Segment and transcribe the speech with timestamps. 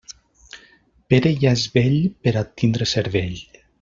[1.13, 3.37] Pere ja és vell per a tindre cervell.